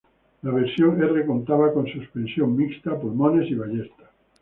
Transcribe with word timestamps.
La 0.41 0.49
versión 0.49 0.99
"R" 1.03 1.25
contaba 1.27 1.71
con 1.71 1.85
suspensión 1.85 2.57
"Mixta": 2.57 2.99
Pulmones 2.99 3.51
y 3.51 3.53
Ballesta. 3.53 4.09